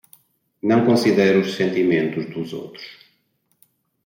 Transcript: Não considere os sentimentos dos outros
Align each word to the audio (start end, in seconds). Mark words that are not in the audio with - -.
Não 0.69 0.83
considere 0.83 1.37
os 1.37 1.53
sentimentos 1.57 2.25
dos 2.33 2.53
outros 2.53 2.83